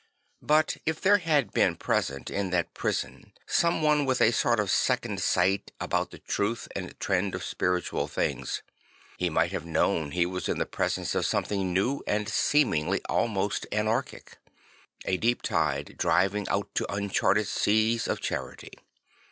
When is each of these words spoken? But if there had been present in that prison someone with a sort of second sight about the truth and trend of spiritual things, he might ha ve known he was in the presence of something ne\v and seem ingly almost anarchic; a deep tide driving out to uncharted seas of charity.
But 0.41 0.77
if 0.83 0.99
there 0.99 1.19
had 1.19 1.53
been 1.53 1.75
present 1.75 2.31
in 2.31 2.49
that 2.49 2.73
prison 2.73 3.33
someone 3.45 4.03
with 4.03 4.19
a 4.19 4.31
sort 4.31 4.59
of 4.59 4.71
second 4.71 5.21
sight 5.21 5.71
about 5.79 6.09
the 6.09 6.17
truth 6.17 6.67
and 6.75 6.99
trend 6.99 7.35
of 7.35 7.43
spiritual 7.43 8.07
things, 8.07 8.63
he 9.19 9.29
might 9.29 9.51
ha 9.53 9.59
ve 9.59 9.69
known 9.69 10.09
he 10.09 10.25
was 10.25 10.49
in 10.49 10.57
the 10.57 10.65
presence 10.65 11.13
of 11.13 11.27
something 11.27 11.71
ne\v 11.71 11.99
and 12.07 12.27
seem 12.27 12.71
ingly 12.71 13.01
almost 13.09 13.67
anarchic; 13.71 14.39
a 15.05 15.17
deep 15.17 15.43
tide 15.43 15.93
driving 15.99 16.49
out 16.49 16.73
to 16.73 16.91
uncharted 16.91 17.45
seas 17.45 18.07
of 18.07 18.19
charity. 18.19 18.71